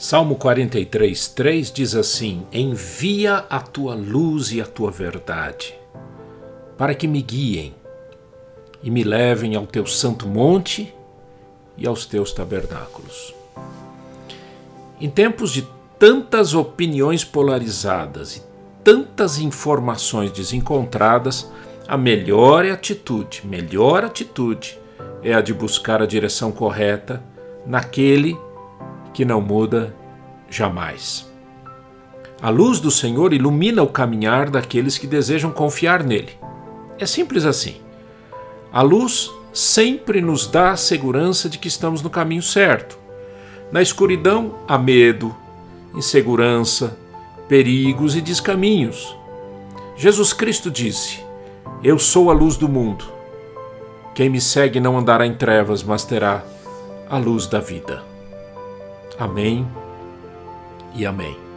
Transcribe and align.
Salmo 0.00 0.36
43, 0.36 1.28
3 1.28 1.70
diz 1.70 1.94
assim: 1.94 2.46
Envia 2.50 3.44
a 3.50 3.60
tua 3.60 3.94
luz 3.94 4.50
e 4.50 4.58
a 4.58 4.64
tua 4.64 4.90
verdade, 4.90 5.74
para 6.78 6.94
que 6.94 7.06
me 7.06 7.20
guiem 7.20 7.74
e 8.82 8.90
me 8.90 9.04
levem 9.04 9.54
ao 9.54 9.66
teu 9.66 9.84
santo 9.84 10.26
monte 10.26 10.90
e 11.76 11.86
aos 11.86 12.06
teus 12.06 12.32
tabernáculos. 12.32 13.34
Em 14.98 15.10
tempos 15.10 15.52
de 15.52 15.68
tantas 15.98 16.54
opiniões 16.54 17.22
polarizadas 17.22 18.36
e 18.36 18.42
tantas 18.82 19.38
informações 19.38 20.32
desencontradas, 20.32 21.46
a 21.86 21.98
melhor 21.98 22.64
atitude, 22.64 23.42
melhor 23.44 24.02
atitude 24.06 24.78
é 25.22 25.34
a 25.34 25.42
de 25.42 25.52
buscar 25.52 26.00
a 26.00 26.06
direção 26.06 26.50
correta 26.50 27.22
naquele 27.66 28.38
que 29.20 29.24
não 29.26 29.42
muda 29.42 29.94
jamais. 30.48 31.30
A 32.40 32.48
luz 32.48 32.80
do 32.80 32.90
Senhor 32.90 33.34
ilumina 33.34 33.82
o 33.82 33.86
caminhar 33.86 34.48
daqueles 34.48 34.96
que 34.96 35.06
desejam 35.06 35.50
confiar 35.50 36.02
nele. 36.02 36.30
É 36.98 37.04
simples 37.04 37.44
assim. 37.44 37.82
A 38.72 38.80
luz 38.80 39.30
sempre 39.52 40.22
nos 40.22 40.46
dá 40.46 40.70
a 40.70 40.76
segurança 40.78 41.50
de 41.50 41.58
que 41.58 41.68
estamos 41.68 42.00
no 42.00 42.08
caminho 42.08 42.40
certo. 42.40 42.98
Na 43.70 43.82
escuridão 43.82 44.54
há 44.66 44.78
medo, 44.78 45.36
insegurança, 45.94 46.96
perigos 47.46 48.16
e 48.16 48.22
descaminhos. 48.22 49.14
Jesus 49.98 50.32
Cristo 50.32 50.70
disse: 50.70 51.22
Eu 51.84 51.98
sou 51.98 52.30
a 52.30 52.32
luz 52.32 52.56
do 52.56 52.70
mundo. 52.70 53.04
Quem 54.14 54.30
me 54.30 54.40
segue 54.40 54.80
não 54.80 54.96
andará 54.96 55.26
em 55.26 55.34
trevas, 55.34 55.82
mas 55.82 56.06
terá 56.06 56.42
a 57.10 57.18
luz 57.18 57.46
da 57.46 57.60
vida. 57.60 58.08
Amém 59.20 59.68
e 60.94 61.04
amém. 61.04 61.49